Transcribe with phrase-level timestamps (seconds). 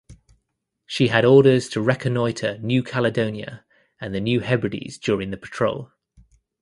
[0.87, 3.63] She had orders to reconnoiter New Caledonia
[3.99, 5.91] and the New Hebrides during the patrol.